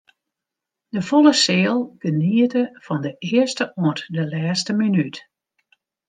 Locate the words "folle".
1.09-1.33